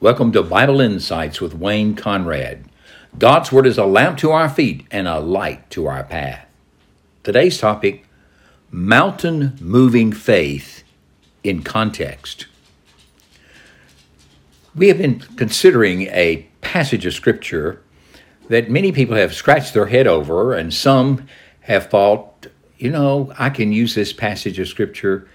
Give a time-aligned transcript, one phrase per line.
[0.00, 2.66] Welcome to Bible Insights with Wayne Conrad.
[3.18, 6.46] God's Word is a lamp to our feet and a light to our path.
[7.24, 8.06] Today's topic
[8.70, 10.84] Mountain Moving Faith
[11.42, 12.46] in Context.
[14.72, 17.82] We have been considering a passage of Scripture
[18.48, 21.26] that many people have scratched their head over, and some
[21.62, 22.46] have thought,
[22.76, 25.28] you know, I can use this passage of Scripture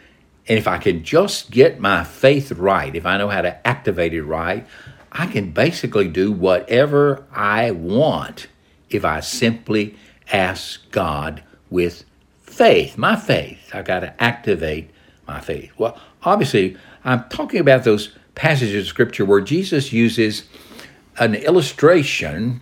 [0.48, 4.14] and if I can just get my faith right, if I know how to activate
[4.14, 4.68] it right,
[5.12, 8.47] I can basically do whatever I want
[8.89, 9.96] if I simply
[10.32, 12.04] ask God with
[12.42, 13.74] faith, my faith.
[13.74, 14.92] I got to activate
[15.28, 15.71] my faith.
[15.78, 20.44] Well, obviously, I'm talking about those passages of scripture where Jesus uses
[21.19, 22.61] an illustration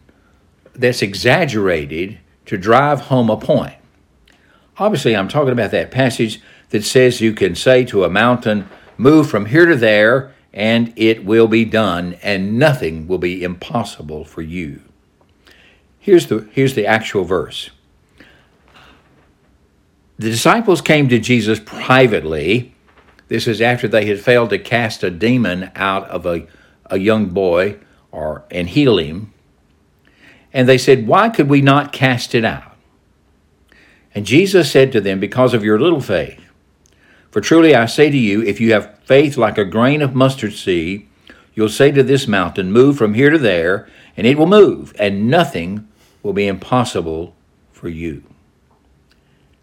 [0.73, 3.75] that's exaggerated to drive home a point.
[4.77, 8.67] Obviously, I'm talking about that passage that says you can say to a mountain,
[8.97, 14.25] Move from here to there, and it will be done, and nothing will be impossible
[14.25, 14.81] for you.
[15.99, 17.69] Here's the, here's the actual verse.
[20.17, 22.75] The disciples came to Jesus privately.
[23.27, 26.47] This is after they had failed to cast a demon out of a,
[26.85, 27.79] a young boy
[28.11, 29.33] or and heal him.
[30.53, 32.75] And they said, Why could we not cast it out?
[34.13, 36.50] And Jesus said to them, Because of your little faith.
[37.31, 40.53] For truly I say to you, if you have faith like a grain of mustard
[40.53, 41.07] seed,
[41.55, 43.87] you'll say to this mountain, Move from here to there,
[44.17, 45.87] and it will move, and nothing
[46.21, 47.33] will be impossible
[47.71, 48.23] for you.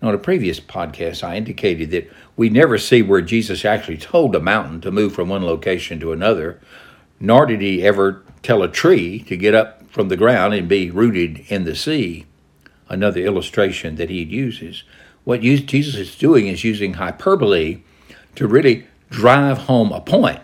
[0.00, 4.34] Now, in a previous podcast, I indicated that we never see where Jesus actually told
[4.34, 6.60] a mountain to move from one location to another,
[7.20, 10.90] nor did he ever tell a tree to get up from the ground and be
[10.90, 12.26] rooted in the sea.
[12.88, 14.84] Another illustration that he uses.
[15.28, 17.82] What Jesus is doing is using hyperbole
[18.34, 20.40] to really drive home a point.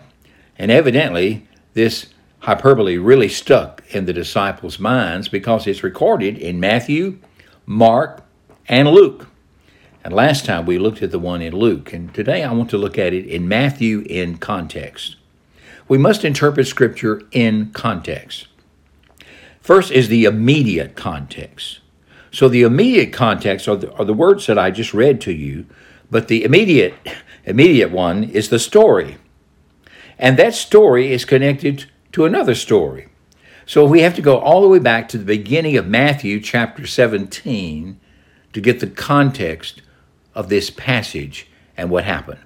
[0.59, 7.17] And evidently, this hyperbole really stuck in the disciples' minds because it's recorded in Matthew,
[7.65, 8.23] Mark,
[8.67, 9.27] and Luke.
[10.03, 12.77] And last time we looked at the one in Luke, and today I want to
[12.77, 15.15] look at it in Matthew in context.
[15.87, 18.49] We must interpret Scripture in context.
[19.61, 21.79] First is the immediate context.
[22.35, 25.65] So the immediate context are the, are the words that I just read to you,
[26.11, 26.93] but the immediate
[27.45, 29.15] immediate one is the story.
[30.19, 33.07] And that story is connected to another story.
[33.65, 36.85] So we have to go all the way back to the beginning of Matthew chapter
[36.85, 38.01] 17
[38.51, 39.81] to get the context
[40.33, 41.47] of this passage
[41.77, 42.41] and what happened.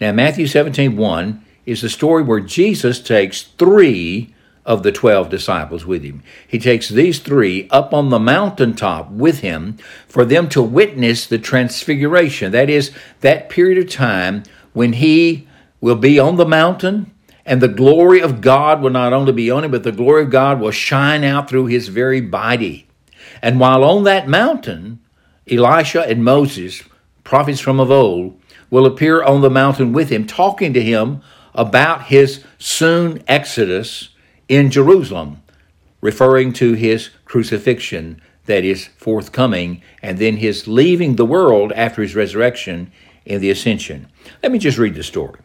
[0.00, 4.34] Now Matthew 17 1 is the story where Jesus takes three
[4.68, 6.22] of the 12 disciples with him.
[6.46, 11.38] He takes these three up on the mountaintop with him for them to witness the
[11.38, 12.52] transfiguration.
[12.52, 14.42] That is, that period of time
[14.74, 15.48] when he
[15.80, 17.10] will be on the mountain
[17.46, 20.30] and the glory of God will not only be on him, but the glory of
[20.30, 22.86] God will shine out through his very body.
[23.40, 25.00] And while on that mountain,
[25.50, 26.82] Elijah and Moses,
[27.24, 31.22] prophets from of old, will appear on the mountain with him, talking to him
[31.54, 34.10] about his soon exodus
[34.48, 35.42] in Jerusalem,
[36.00, 42.16] referring to his crucifixion that is forthcoming, and then his leaving the world after his
[42.16, 42.90] resurrection
[43.26, 44.08] in the ascension.
[44.42, 45.40] Let me just read the story.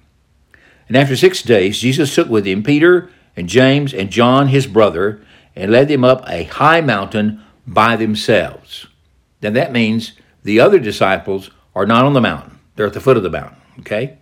[0.87, 5.21] And after six days, Jesus took with him Peter and James and John, his brother,
[5.55, 8.87] and led them up a high mountain by themselves.
[9.41, 13.17] Now that means the other disciples are not on the mountain, they're at the foot
[13.17, 14.17] of the mountain, okay?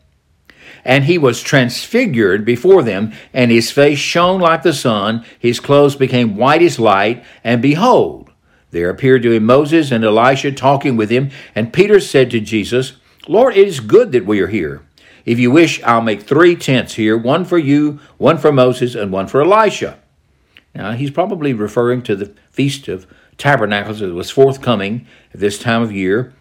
[0.83, 5.95] And he was transfigured before them, and his face shone like the sun, his clothes
[5.95, 8.31] became white as light, and behold,
[8.71, 11.29] there appeared to him Moses and Elijah talking with him.
[11.53, 12.93] And Peter said to Jesus,
[13.27, 14.81] Lord, it is good that we are here.
[15.25, 19.11] If you wish, I'll make three tents here one for you, one for Moses, and
[19.11, 19.99] one for Elijah.
[20.73, 23.05] Now, he's probably referring to the Feast of
[23.37, 26.33] Tabernacles that was forthcoming at this time of year.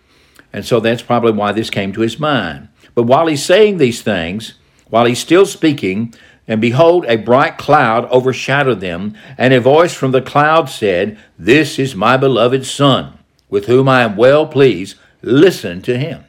[0.52, 2.68] And so that's probably why this came to his mind.
[3.00, 4.56] But while he's saying these things,
[4.90, 6.12] while he's still speaking,
[6.46, 11.78] and behold, a bright cloud overshadowed them, and a voice from the cloud said, This
[11.78, 13.18] is my beloved Son,
[13.48, 14.98] with whom I am well pleased.
[15.22, 16.26] Listen to him.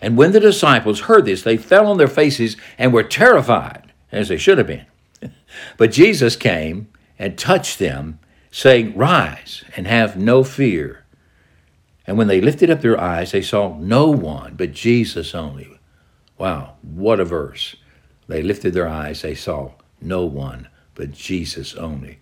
[0.00, 4.28] And when the disciples heard this, they fell on their faces and were terrified, as
[4.28, 4.86] they should have been.
[5.76, 6.86] But Jesus came
[7.18, 8.20] and touched them,
[8.52, 11.03] saying, Rise and have no fear.
[12.06, 15.78] And when they lifted up their eyes, they saw no one but Jesus only.
[16.38, 17.76] Wow, what a verse.
[18.26, 22.18] They lifted their eyes, they saw no one but Jesus only.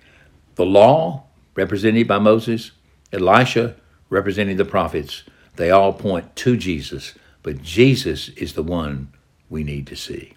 [0.54, 1.24] The law,
[1.54, 2.72] represented by Moses,
[3.12, 3.76] Elijah,
[4.08, 5.24] representing the prophets,
[5.56, 9.12] they all point to Jesus, but Jesus is the one
[9.50, 10.34] we need to see.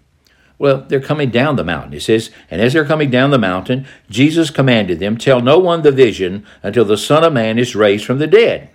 [0.58, 1.92] Well, they're coming down the mountain.
[1.92, 5.82] It says, And as they're coming down the mountain, Jesus commanded them, Tell no one
[5.82, 8.70] the vision until the Son of Man is raised from the dead.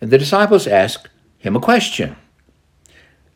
[0.00, 1.08] And the disciples asked
[1.38, 2.16] him a question.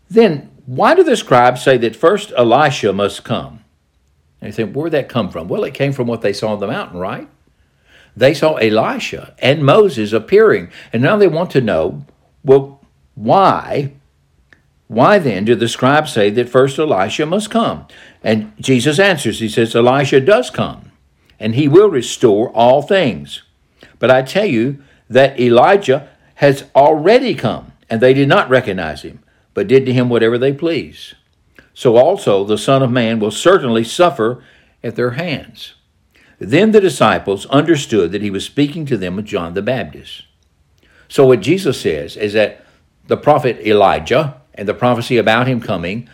[0.09, 3.65] Then, why do the scribes say that first Elijah must come?
[4.41, 5.49] And you think, where'd that come from?
[5.49, 7.29] Well, it came from what they saw on the mountain, right?
[8.17, 12.05] They saw Elijah and Moses appearing, and now they want to know,
[12.45, 12.81] well,
[13.15, 13.93] why
[14.93, 17.87] why then do the scribes say that first Elijah must come?
[18.23, 20.93] And Jesus answers, He says, Elijah does come,
[21.41, 23.43] and he will restore all things.
[23.99, 29.21] But I tell you that Elijah has already come, and they did not recognize him,
[29.55, 31.15] but did to him whatever they please.
[31.75, 34.43] So also the Son of Man will certainly suffer
[34.83, 35.75] at their hands.
[36.39, 40.25] Then the disciples understood that he was speaking to them of John the Baptist.
[41.09, 42.65] So what Jesus says is that
[43.07, 46.09] the prophet Elijah, and the prophecy about him coming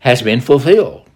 [0.00, 1.08] has been fulfilled.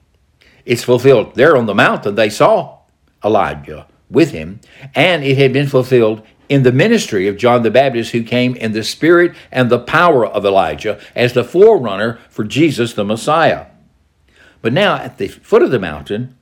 [0.65, 2.15] It's fulfilled there on the mountain.
[2.15, 2.79] They saw
[3.25, 4.61] Elijah with him,
[4.95, 8.73] and it had been fulfilled in the ministry of John the Baptist, who came in
[8.73, 13.67] the spirit and the power of Elijah as the forerunner for Jesus the Messiah.
[14.61, 16.37] But now, at the foot of the mountain,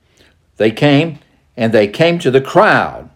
[0.57, 1.19] they came
[1.55, 3.11] and they came to the crowd.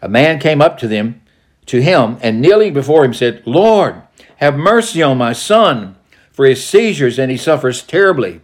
[0.00, 1.20] A man came up to them,
[1.66, 4.00] to him, and kneeling before him said, Lord,
[4.36, 5.96] have mercy on my son,
[6.30, 8.40] for his seizures, and he suffers terribly.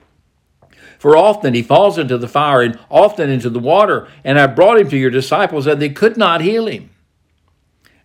[0.98, 4.80] For often he falls into the fire and often into the water, and I brought
[4.80, 6.90] him to your disciples, and they could not heal him.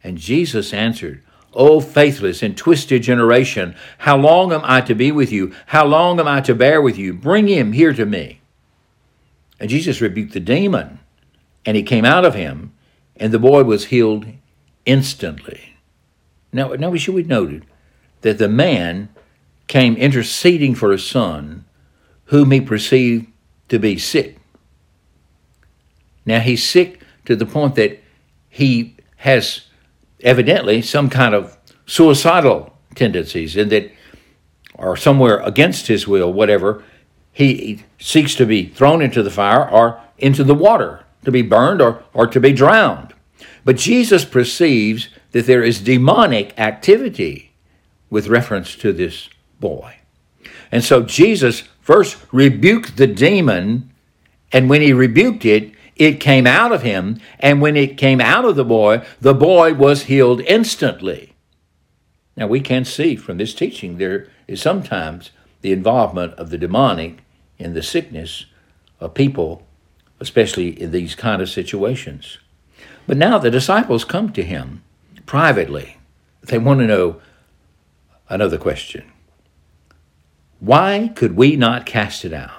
[0.05, 5.31] And Jesus answered, O faithless and twisted generation, how long am I to be with
[5.31, 5.51] you?
[5.65, 7.11] How long am I to bear with you?
[7.11, 8.39] Bring him here to me.
[9.59, 10.99] And Jesus rebuked the demon,
[11.65, 12.71] and he came out of him,
[13.15, 14.27] and the boy was healed
[14.85, 15.75] instantly.
[16.53, 17.65] Now, now we should be noted
[18.21, 19.09] that the man
[19.65, 21.65] came interceding for his son,
[22.25, 23.25] whom he perceived
[23.69, 24.37] to be sick.
[26.27, 28.03] Now he's sick to the point that
[28.49, 29.61] he has
[30.25, 33.91] evidently some kind of suicidal tendencies and that
[34.73, 36.83] or somewhere against his will, whatever,
[37.31, 41.81] he seeks to be thrown into the fire or into the water, to be burned
[41.81, 43.13] or, or to be drowned.
[43.63, 47.53] But Jesus perceives that there is demonic activity
[48.09, 49.29] with reference to this
[49.59, 49.97] boy.
[50.71, 53.91] And so Jesus first rebuked the demon,
[54.51, 57.19] and when he rebuked it, it came out of him.
[57.39, 61.33] And when it came out of the boy, the boy was healed instantly.
[62.35, 65.31] Now, we can see from this teaching there is sometimes
[65.61, 67.19] the involvement of the demonic
[67.57, 68.45] in the sickness
[68.99, 69.65] of people,
[70.19, 72.39] especially in these kind of situations.
[73.07, 74.83] But now the disciples come to him
[75.25, 75.97] privately.
[76.41, 77.21] They want to know
[78.29, 79.11] another question.
[80.59, 82.51] Why could we not cast it out?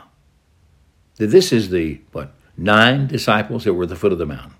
[1.17, 4.55] This is the, what, nine disciples that were at the foot of the mountain.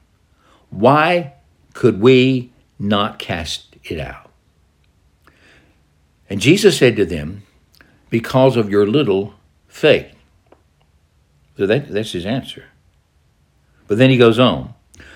[0.71, 1.35] Why
[1.73, 4.31] could we not cast it out?
[6.29, 7.43] And Jesus said to them,
[8.11, 9.35] Because of your little
[9.69, 10.15] faith.
[11.57, 12.65] So that, that's his answer.
[13.87, 14.75] But then he goes on,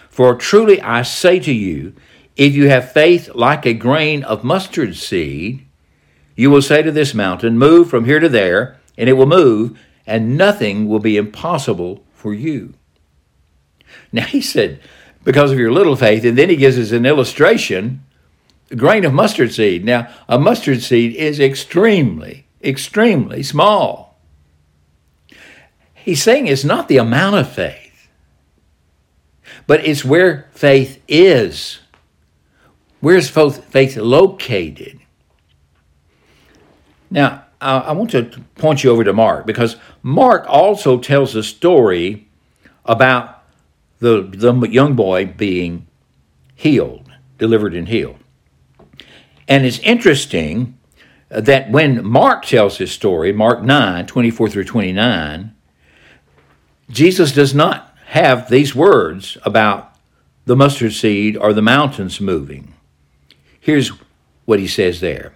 [0.08, 1.94] For truly I say to you,
[2.36, 5.66] if you have faith like a grain of mustard seed,
[6.36, 9.78] you will say to this mountain, Move from here to there, and it will move,
[10.06, 12.74] and nothing will be impossible for you.
[14.12, 14.80] Now he said,
[15.24, 18.04] Because of your little faith, and then he gives us an illustration
[18.70, 19.84] a grain of mustard seed.
[19.84, 24.18] Now, a mustard seed is extremely, extremely small.
[25.92, 28.08] He's saying it's not the amount of faith,
[29.66, 31.80] but it's where faith is.
[33.00, 35.00] Where's faith located?
[37.10, 38.24] Now, Uh, I want to
[38.56, 42.28] point you over to Mark because Mark also tells a story
[42.84, 43.42] about
[43.98, 45.86] the, the young boy being
[46.54, 48.16] healed, delivered and healed.
[49.46, 50.78] And it's interesting
[51.28, 55.54] that when Mark tells his story, Mark 9, 24 through 29,
[56.90, 59.94] Jesus does not have these words about
[60.44, 62.74] the mustard seed or the mountains moving.
[63.60, 63.92] Here's
[64.44, 65.34] what he says there.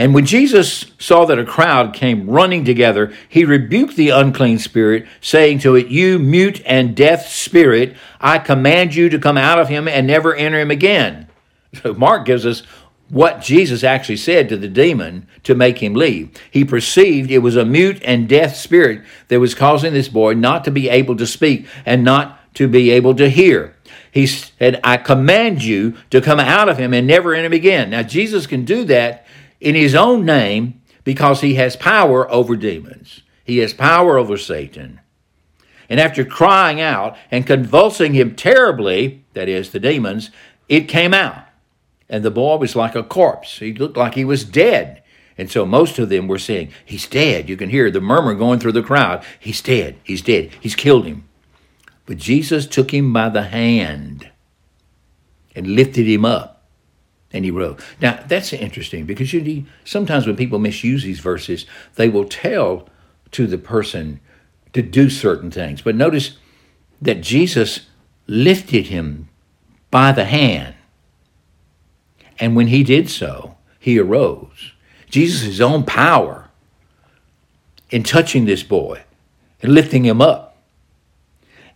[0.00, 5.06] And when Jesus saw that a crowd came running together, he rebuked the unclean spirit,
[5.20, 9.68] saying to it, You mute and deaf spirit, I command you to come out of
[9.68, 11.28] him and never enter him again.
[11.82, 12.62] So Mark gives us
[13.10, 16.30] what Jesus actually said to the demon to make him leave.
[16.50, 20.64] He perceived it was a mute and deaf spirit that was causing this boy not
[20.64, 23.76] to be able to speak and not to be able to hear.
[24.10, 27.90] He said, I command you to come out of him and never enter him again.
[27.90, 29.26] Now, Jesus can do that
[29.60, 33.22] in his own name because he has power over demons.
[33.44, 35.00] He has power over Satan.
[35.88, 40.30] And after crying out and convulsing him terribly, that is, the demons,
[40.68, 41.46] it came out.
[42.08, 43.58] And the boy was like a corpse.
[43.58, 45.02] He looked like he was dead.
[45.36, 47.48] And so most of them were saying, He's dead.
[47.48, 49.24] You can hear the murmur going through the crowd.
[49.38, 49.96] He's dead.
[50.04, 50.50] He's dead.
[50.60, 51.24] He's killed him.
[52.06, 54.30] But Jesus took him by the hand
[55.54, 56.59] and lifted him up
[57.32, 57.80] and he rose.
[58.00, 62.88] Now, that's interesting because you need, sometimes when people misuse these verses, they will tell
[63.32, 64.20] to the person
[64.72, 65.82] to do certain things.
[65.82, 66.38] But notice
[67.00, 67.86] that Jesus
[68.26, 69.28] lifted him
[69.90, 70.74] by the hand.
[72.38, 74.72] And when he did so, he arose.
[75.08, 76.48] Jesus' own power
[77.90, 79.02] in touching this boy
[79.62, 80.56] and lifting him up.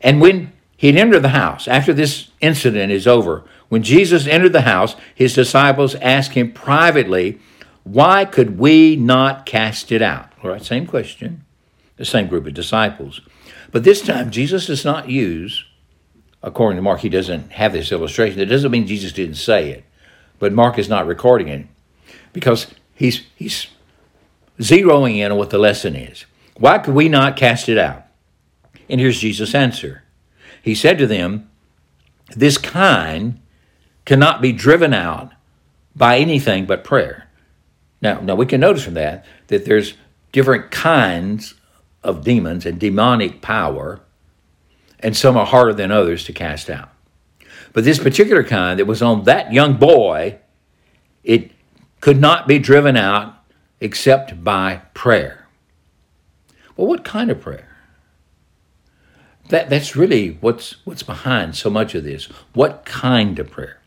[0.00, 4.62] And when he'd entered the house, after this incident is over, when Jesus entered the
[4.62, 7.40] house, his disciples asked him privately,
[7.83, 10.31] Why could we not cast it out?
[10.43, 11.45] All right, same question,
[11.97, 13.21] the same group of disciples.
[13.73, 15.64] But this time, Jesus does not use,
[16.43, 18.38] according to Mark, he doesn't have this illustration.
[18.38, 19.85] That doesn't mean Jesus didn't say it,
[20.38, 21.66] but Mark is not recording it
[22.33, 23.66] because he's, he's
[24.61, 26.26] zeroing in on what the lesson is.
[26.57, 28.07] Why could we not cast it out?
[28.88, 30.03] And here's Jesus' answer.
[30.64, 31.50] He said to them,
[32.35, 33.38] This kind
[34.06, 35.30] cannot be driven out
[35.94, 37.28] by anything but prayer.
[38.00, 39.92] Now, now we can notice from that that there's
[40.33, 41.52] different kinds
[42.02, 44.00] of demons and demonic power,
[45.00, 46.88] and some are harder than others to cast out.
[47.75, 50.38] But this particular kind that was on that young boy,
[51.25, 51.52] it
[52.00, 53.35] could not be driven out
[53.83, 55.47] except by prayer.
[56.75, 57.74] Well, what kind of prayer?
[59.49, 62.25] That, that's really what's, what's behind so much of this.
[62.55, 63.81] What kind of prayer?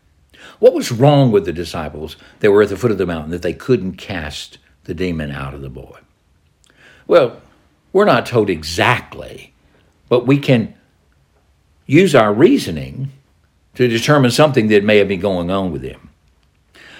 [0.59, 3.41] What was wrong with the disciples that were at the foot of the mountain that
[3.41, 5.99] they couldn't cast the demon out of the boy?
[7.07, 7.41] Well,
[7.93, 9.53] we're not told exactly,
[10.09, 10.75] but we can
[11.85, 13.11] use our reasoning
[13.75, 16.09] to determine something that may have been going on with him.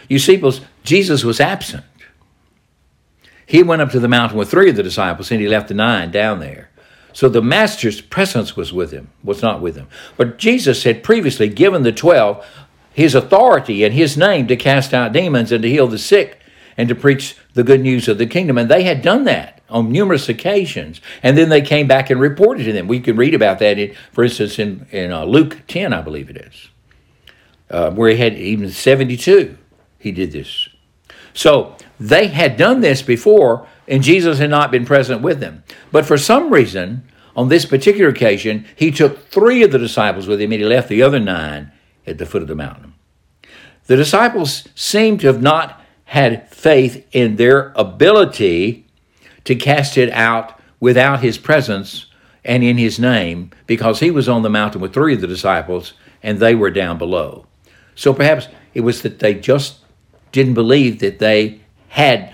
[0.08, 0.42] You see,
[0.84, 1.84] Jesus was absent.
[3.46, 5.74] He went up to the mountain with three of the disciples and he left the
[5.74, 6.70] nine down there.
[7.18, 9.88] So the master's presence was with him, was not with him.
[10.18, 12.46] But Jesus had previously given the twelve
[12.94, 16.40] his authority and his name to cast out demons and to heal the sick
[16.78, 18.60] and to preach the good news of the kingdom.
[18.60, 21.02] And they had done that on numerous occasions.
[21.24, 22.88] And then they came back and reported to them.
[22.88, 26.30] We can read about that, in, for instance, in, in uh, Luke 10, I believe
[26.30, 26.70] it is,
[27.72, 29.58] uh, where he had even 72,
[29.98, 30.70] he did this.
[31.34, 35.64] So they had done this before, and Jesus had not been present with them.
[35.92, 40.42] But for some reason, on this particular occasion, he took three of the disciples with
[40.42, 41.72] him and he left the other nine
[42.06, 42.94] at the foot of the mountain.
[43.86, 48.88] The disciples seem to have not had faith in their ability
[49.46, 52.08] to cast it out without his presence
[52.44, 55.94] and in his name because he was on the mountain with three of the disciples
[56.24, 57.46] and they were down below.
[57.96, 59.80] So perhaps it was that they just
[60.32, 62.34] didn't believe that they had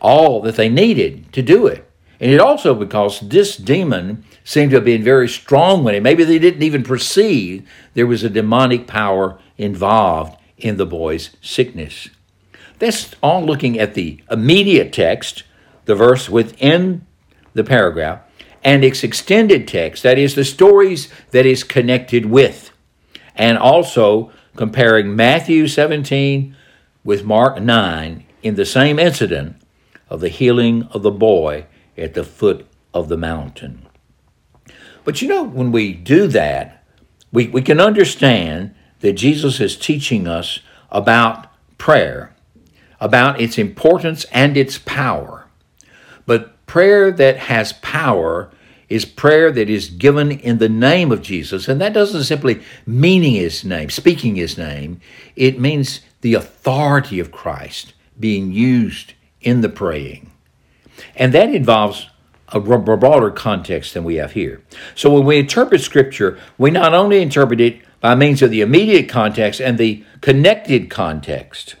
[0.00, 1.86] all that they needed to do it.
[2.20, 6.02] And it also because this demon seemed to have been very strong with him.
[6.02, 12.08] Maybe they didn't even perceive there was a demonic power involved in the boy's sickness.
[12.78, 15.44] That's all looking at the immediate text,
[15.86, 17.06] the verse within
[17.54, 18.20] the paragraph,
[18.62, 22.70] and its extended text, that is, the stories that is connected with,
[23.34, 26.54] and also comparing Matthew 17
[27.04, 29.59] with Mark 9 in the same incident
[30.10, 31.64] of the healing of the boy
[31.96, 33.86] at the foot of the mountain.
[35.04, 36.84] But you know, when we do that,
[37.32, 41.46] we, we can understand that Jesus is teaching us about
[41.78, 42.34] prayer,
[43.00, 45.46] about its importance and its power.
[46.26, 48.50] But prayer that has power
[48.88, 51.68] is prayer that is given in the name of Jesus.
[51.68, 55.00] And that doesn't simply meaning his name, speaking his name.
[55.36, 60.30] It means the authority of Christ being used in the praying.
[61.16, 62.08] And that involves
[62.48, 64.60] a broader context than we have here.
[64.94, 69.08] So when we interpret Scripture, we not only interpret it by means of the immediate
[69.08, 71.76] context and the connected context,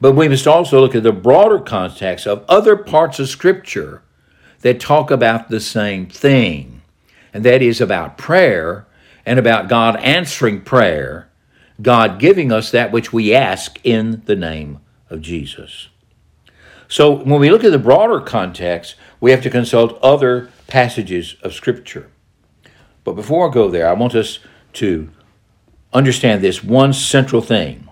[0.00, 4.02] but we must also look at the broader context of other parts of Scripture
[4.60, 6.82] that talk about the same thing,
[7.32, 8.86] and that is about prayer
[9.24, 11.30] and about God answering prayer,
[11.80, 15.88] God giving us that which we ask in the name of Jesus.
[16.88, 21.54] So when we look at the broader context, we have to consult other passages of
[21.54, 22.10] Scripture.
[23.04, 24.38] But before I go there, I want us
[24.74, 25.10] to
[25.92, 27.88] understand this one central thing.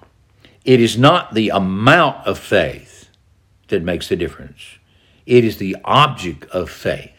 [0.65, 3.09] It is not the amount of faith
[3.69, 4.79] that makes the difference,
[5.27, 7.11] it is the object of faith.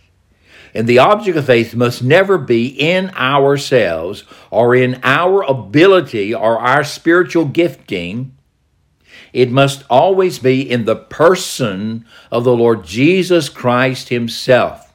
[0.75, 6.59] And the object of faith must never be in ourselves or in our ability or
[6.59, 8.35] our spiritual gifting.
[9.33, 14.93] It must always be in the person of the Lord Jesus Christ Himself,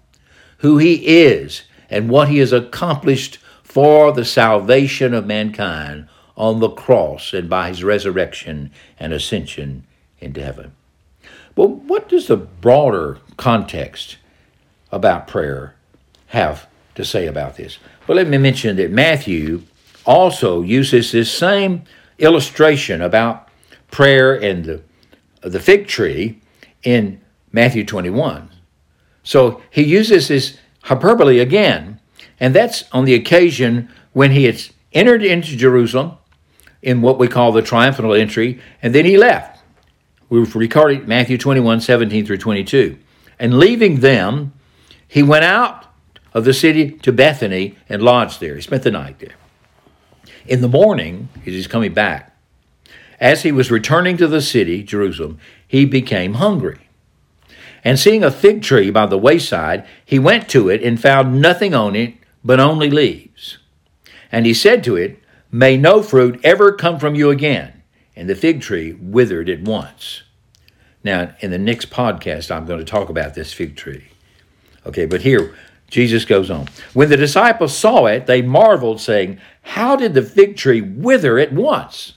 [0.59, 6.71] who He is and what He has accomplished for the salvation of mankind on the
[6.71, 9.85] cross and by His resurrection and ascension
[10.21, 10.73] into heaven.
[11.57, 14.19] Well, what does the broader context
[14.93, 15.75] about prayer
[16.29, 17.79] have to say about this?
[18.07, 19.63] Well, let me mention that Matthew
[20.07, 21.83] also uses this same
[22.19, 23.48] illustration about
[23.91, 24.83] prayer and the,
[25.43, 26.41] the fig tree
[26.83, 27.21] in
[27.53, 28.51] Matthew 21.
[29.23, 32.01] So he uses this hyperbole again,
[32.41, 34.61] and that's on the occasion when he had
[34.93, 36.17] entered into Jerusalem
[36.83, 39.63] in what we call the triumphal entry, and then he left.
[40.29, 42.99] We've recorded Matthew 21, 17 through 22.
[43.39, 44.53] And leaving them,
[45.07, 45.87] he went out
[46.35, 48.55] of the city to Bethany and lodged there.
[48.55, 49.37] He spent the night there.
[50.47, 52.28] In the morning, as he's coming back,
[53.21, 56.89] as he was returning to the city, Jerusalem, he became hungry.
[57.85, 61.75] And seeing a fig tree by the wayside, he went to it and found nothing
[61.75, 63.59] on it but only leaves.
[64.31, 67.83] And he said to it, May no fruit ever come from you again.
[68.15, 70.23] And the fig tree withered at once.
[71.05, 74.09] Now, in the next podcast, I'm going to talk about this fig tree.
[74.85, 75.55] Okay, but here,
[75.89, 76.69] Jesus goes on.
[76.93, 81.53] When the disciples saw it, they marveled, saying, How did the fig tree wither at
[81.53, 82.15] once?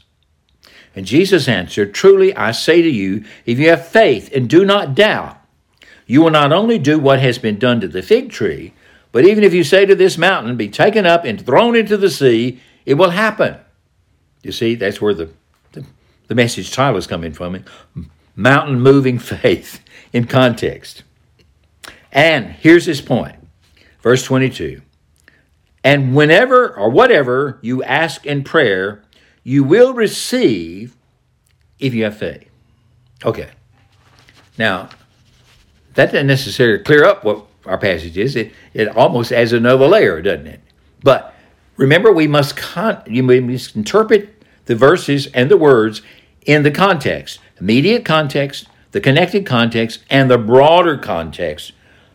[0.96, 4.96] And Jesus answered, Truly I say to you, if you have faith and do not
[4.96, 5.38] doubt,
[6.06, 8.74] you will not only do what has been done to the fig tree,
[9.12, 12.10] but even if you say to this mountain, Be taken up and thrown into the
[12.10, 13.58] sea, it will happen.
[14.44, 15.30] You see, that's where the,
[15.72, 15.86] the,
[16.28, 17.64] the message title is coming from
[18.36, 19.82] Mountain Moving Faith
[20.14, 21.04] in context.
[22.12, 23.38] And here's his point
[24.02, 24.82] Verse 22
[25.84, 29.04] And whenever or whatever you ask in prayer,
[29.44, 30.96] you will receive
[31.80, 32.48] if you have faith.
[33.26, 33.50] Okay.
[34.58, 34.90] Now,
[35.96, 38.36] that doesn't necessarily clear up what our passage is.
[38.36, 40.62] It, it almost adds another layer, doesn't it?
[41.04, 41.34] But
[41.78, 46.02] remember, we must, con- you must interpret the verses and the words
[46.46, 51.74] in the context immediate context, the connected context, and the broader context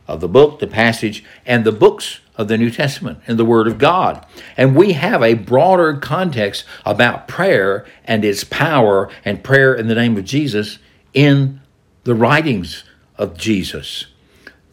[0.09, 3.67] of the book, the passage, and the books of the New Testament and the Word
[3.67, 4.25] of God.
[4.57, 9.95] And we have a broader context about prayer and its power and prayer in the
[9.95, 10.79] name of Jesus
[11.15, 11.61] in
[12.05, 12.85] the writings
[13.17, 14.07] of Jesus.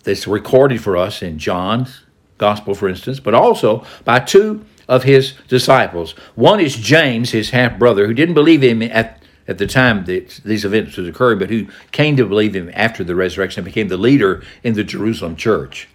[0.03, 2.01] That's recorded for us in John's
[2.37, 6.11] Gospel, for instance, but also by two of his disciples.
[6.35, 10.39] One is James, his half brother, who didn't believe him at at the time that
[10.45, 13.89] these events was occurring, but who came to believe him after the resurrection and became
[13.89, 15.89] the leader in the Jerusalem church.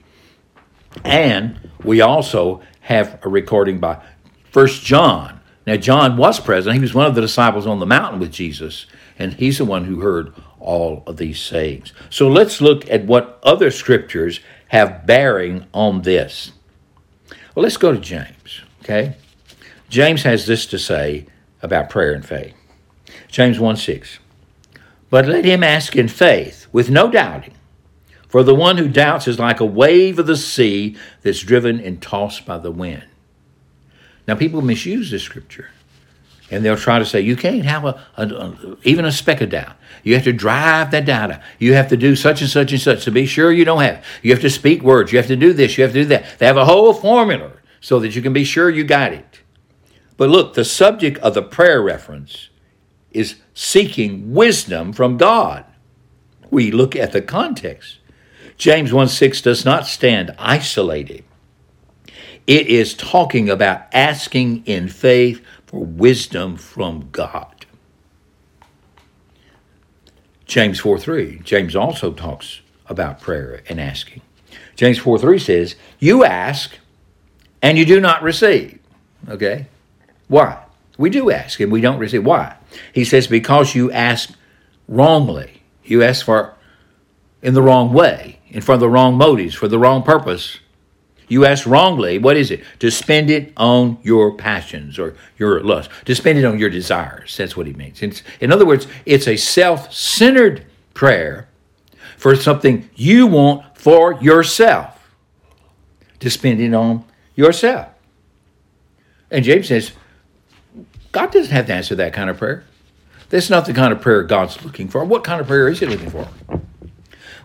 [1.04, 4.02] And we also have a recording by
[4.50, 5.40] First John.
[5.66, 6.74] Now, John was present.
[6.74, 8.86] He was one of the disciples on the mountain with Jesus,
[9.18, 11.92] and he's the one who heard all of these sayings.
[12.10, 16.52] So let's look at what other scriptures have bearing on this.
[17.54, 19.16] Well, let's go to James, okay?
[19.88, 21.26] James has this to say
[21.62, 22.54] about prayer and faith.
[23.28, 24.18] James 1 6.
[25.10, 27.54] But let him ask in faith, with no doubting.
[28.28, 32.00] For the one who doubts is like a wave of the sea that's driven and
[32.00, 33.04] tossed by the wind.
[34.26, 35.70] Now, people misuse this scripture.
[36.50, 39.50] And they'll try to say, you can't have a, a, a, even a speck of
[39.50, 39.76] doubt.
[40.02, 41.30] You have to drive that doubt.
[41.30, 41.40] out.
[41.58, 43.96] You have to do such and such and such to be sure you don't have
[43.96, 44.04] it.
[44.22, 45.12] You have to speak words.
[45.12, 45.76] You have to do this.
[45.76, 46.38] You have to do that.
[46.38, 49.40] They have a whole formula so that you can be sure you got it.
[50.16, 52.48] But look, the subject of the prayer reference
[53.10, 55.64] is seeking wisdom from God.
[56.50, 57.98] We look at the context.
[58.58, 61.24] James 1 6 does not stand isolated.
[62.46, 67.66] It is talking about asking in faith for wisdom from God.
[70.44, 74.22] James 4 3, James also talks about prayer and asking.
[74.76, 76.78] James 4 3 says, You ask
[77.62, 78.78] and you do not receive.
[79.28, 79.66] Okay?
[80.26, 80.64] Why?
[80.96, 82.24] We do ask and we don't receive.
[82.24, 82.56] Why?
[82.92, 84.32] He says, because you ask
[84.88, 85.62] wrongly.
[85.84, 86.54] You ask for
[87.42, 90.58] in the wrong way, and for the wrong motives, for the wrong purpose.
[91.28, 92.62] You ask wrongly, what is it?
[92.78, 97.36] To spend it on your passions or your lust, to spend it on your desires.
[97.36, 98.02] That's what he means.
[98.02, 101.48] It's, in other words, it's a self centered prayer
[102.16, 105.12] for something you want for yourself,
[106.20, 107.04] to spend it on
[107.36, 107.88] yourself.
[109.30, 109.92] And James says,
[111.12, 112.64] God doesn't have to answer that kind of prayer.
[113.28, 115.04] That's not the kind of prayer God's looking for.
[115.04, 116.26] What kind of prayer is He looking for?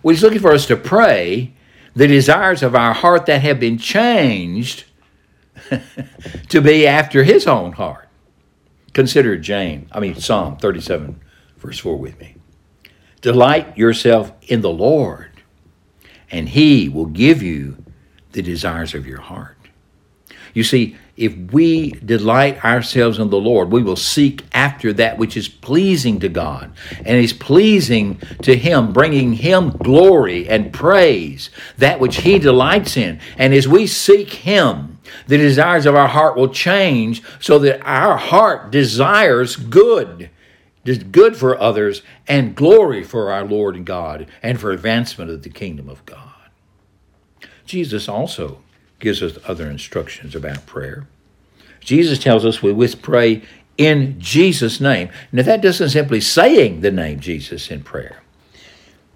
[0.04, 1.54] Well, he's looking for us to pray
[1.96, 4.84] the desires of our heart that have been changed
[6.50, 8.10] to be after his own heart.
[8.92, 11.20] Consider James, I mean Psalm 37,
[11.58, 12.36] verse 4 with me.
[13.22, 15.32] Delight yourself in the Lord,
[16.30, 17.84] and he will give you
[18.34, 19.58] the desires of your heart.
[20.54, 25.38] You see, if we delight ourselves in the Lord, we will seek after that which
[25.38, 31.99] is pleasing to God and is pleasing to Him, bringing Him glory and praise, that
[31.99, 33.19] which He delights in.
[33.38, 34.97] And as we seek Him,
[35.28, 40.32] the desires of our heart will change so that our heart desires good,
[41.12, 45.49] good for others, and glory for our Lord and God, and for advancement of the
[45.49, 46.19] kingdom of God.
[47.65, 48.63] Jesus also
[49.04, 51.06] gives us other instructions about prayer.
[51.82, 53.44] Jesus tells us we must pray
[53.78, 55.10] in Jesus' name.
[55.32, 58.22] Now, that doesn't simply saying the name Jesus in prayer.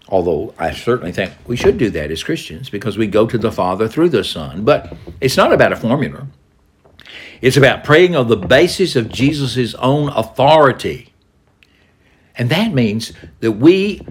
[0.10, 3.52] Although I certainly think we should do that as Christians because we go to the
[3.52, 4.66] Father through the Son.
[4.66, 6.28] But it's not about a formula.
[7.42, 11.14] It's about praying on the basis of Jesus' own authority.
[12.36, 14.02] And that means that we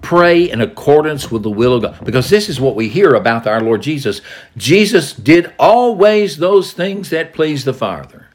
[0.00, 2.04] pray in accordance with the will of God.
[2.04, 4.20] Because this is what we hear about our Lord Jesus.
[4.56, 8.28] Jesus did always those things that pleased the Father.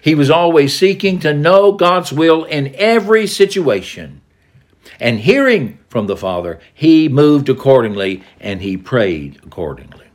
[0.00, 4.20] He was always seeking to know God's will in every situation.
[5.00, 10.06] And hearing from the Father, he moved accordingly and he prayed accordingly.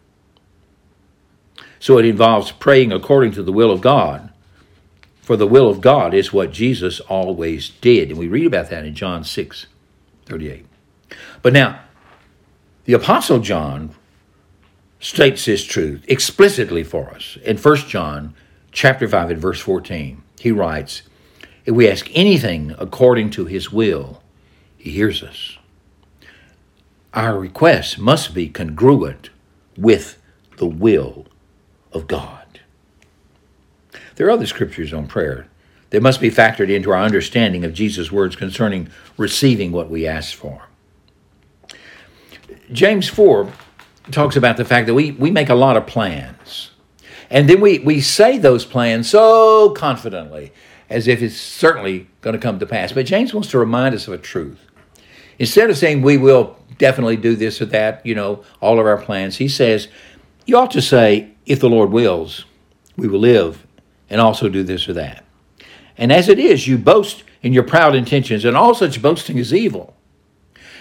[1.80, 4.32] So it involves praying according to the will of God.
[5.22, 8.10] For the will of God is what Jesus always did.
[8.10, 9.68] And we read about that in John 6
[10.26, 10.66] 38.
[11.42, 11.82] But now,
[12.86, 13.96] the Apostle John
[15.00, 17.38] states this truth explicitly for us.
[17.44, 18.36] In 1 John
[18.72, 21.04] chapter 5 and verse 14, he writes,
[21.66, 24.22] If we ask anything according to his will,
[24.78, 25.58] he hears us.
[27.14, 29.30] Our requests must be congruent
[29.78, 30.22] with
[30.58, 31.26] the will
[31.92, 32.60] of God.
[34.16, 35.48] There are other scriptures on prayer
[35.92, 40.36] that must be factored into our understanding of Jesus' words concerning receiving what we ask
[40.36, 40.68] for.
[42.72, 43.52] James 4
[44.10, 46.72] talks about the fact that we, we make a lot of plans.
[47.30, 50.52] And then we, we say those plans so confidently
[50.90, 52.92] as if it's certainly going to come to pass.
[52.92, 54.60] But James wants to remind us of a truth.
[55.40, 58.98] Instead of saying we will definitely do this or that, you know, all of our
[58.98, 59.88] plans, he says,
[60.46, 62.46] you ought to say, if the Lord wills,
[62.98, 63.66] we will live
[64.10, 65.26] and also do this or that.
[66.02, 69.54] And as it is, you boast in your proud intentions, and all such boasting is
[69.54, 69.96] evil.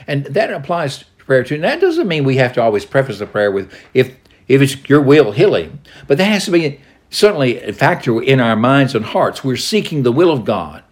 [0.06, 1.56] And that applies to prayer too.
[1.56, 4.16] And that doesn't mean we have to always preface the prayer with, if,
[4.48, 5.80] if it's your will, healing.
[6.06, 6.80] But that has to be
[7.10, 9.44] certainly a factor in our minds and hearts.
[9.44, 10.82] We're seeking the will of God.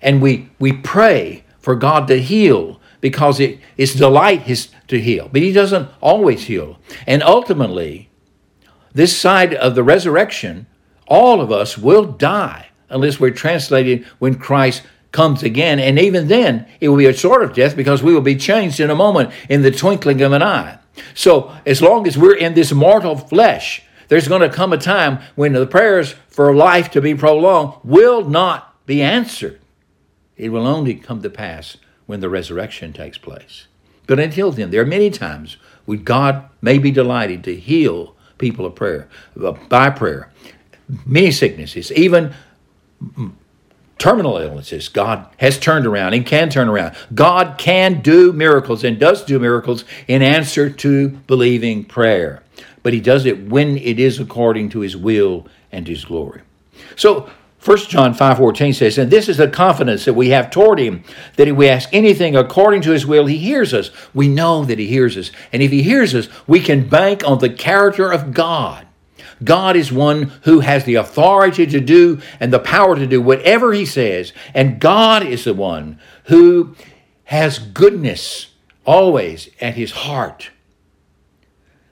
[0.00, 5.28] And we, we pray for God to heal because it, it's delight his, to heal.
[5.32, 6.78] But he doesn't always heal.
[7.08, 8.08] And ultimately,
[8.94, 10.68] this side of the resurrection,
[11.08, 15.78] all of us will die unless we're translated when Christ comes again.
[15.78, 18.80] And even then, it will be a sort of death because we will be changed
[18.80, 20.78] in a moment, in the twinkling of an eye.
[21.14, 25.20] So, as long as we're in this mortal flesh, there's going to come a time
[25.36, 29.58] when the prayers for life to be prolonged will not be answered.
[30.36, 31.76] It will only come to pass
[32.06, 33.68] when the resurrection takes place.
[34.06, 38.66] But until then, there are many times when God may be delighted to heal people
[38.66, 39.08] of prayer
[39.68, 40.30] by prayer.
[41.06, 42.34] Many sicknesses, even
[43.98, 46.96] terminal illnesses, God has turned around and can turn around.
[47.14, 52.42] God can do miracles and does do miracles in answer to believing prayer.
[52.82, 56.42] But he does it when it is according to his will and his glory.
[56.96, 61.04] So 1 John 5:14 says, "And this is the confidence that we have toward him,
[61.36, 63.92] that if we ask anything according to his will, he hears us.
[64.12, 65.30] We know that he hears us.
[65.52, 68.86] And if he hears us, we can bank on the character of God.
[69.44, 73.72] God is one who has the authority to do and the power to do whatever
[73.72, 74.32] He says.
[74.54, 76.74] And God is the one who
[77.24, 78.48] has goodness
[78.84, 80.50] always at His heart.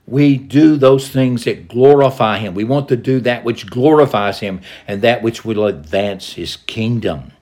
[0.07, 2.55] We do those things that glorify Him.
[2.55, 7.33] We want to do that which glorifies Him and that which will advance His kingdom.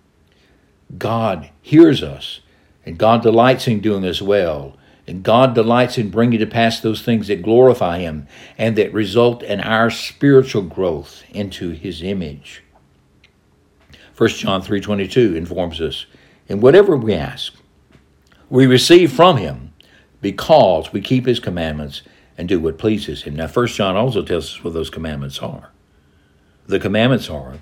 [0.96, 2.40] God hears us,
[2.84, 4.77] and God delights in doing as well.
[5.08, 9.42] And God delights in bringing to pass those things that glorify Him and that result
[9.42, 12.62] in our spiritual growth into His image.
[14.18, 16.04] 1 John 3.22 informs us,
[16.46, 17.54] In whatever we ask,
[18.50, 19.72] we receive from Him
[20.20, 22.02] because we keep His commandments
[22.36, 23.34] and do what pleases Him.
[23.34, 25.70] Now 1 John also tells us what those commandments are.
[26.66, 27.54] The commandments are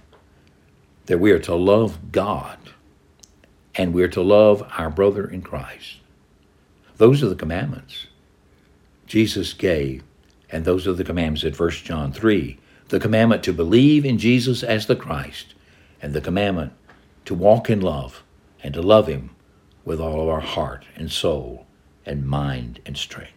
[1.04, 2.58] that we are to love God
[3.76, 5.98] and we are to love our brother in Christ.
[6.96, 8.06] Those are the commandments
[9.06, 10.02] Jesus gave,
[10.50, 14.62] and those are the commandments at 1 John 3 the commandment to believe in Jesus
[14.62, 15.54] as the Christ,
[16.00, 16.72] and the commandment
[17.24, 18.22] to walk in love
[18.62, 19.30] and to love Him
[19.84, 21.66] with all of our heart and soul
[22.04, 23.32] and mind and strength.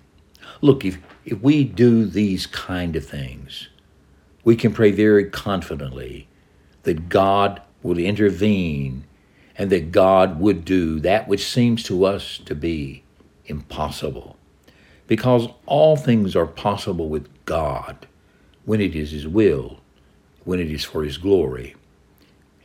[0.62, 3.70] Look, if, if we do these kind of things,
[4.44, 6.28] we can pray very confidently
[6.84, 9.06] that God will intervene
[9.58, 13.04] and that God would do that which seems to us to be
[13.50, 14.38] impossible.
[15.08, 18.08] Because all things are possible with God
[18.66, 19.80] when it is His will,
[20.44, 21.76] when it is for His glory,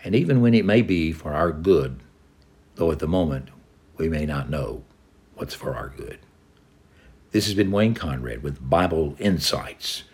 [0.05, 2.01] and even when it may be for our good,
[2.75, 3.49] though at the moment
[3.97, 4.85] we may not know
[5.35, 6.19] what's for our good.
[7.31, 10.05] This has been Wayne Conrad with Bible Insights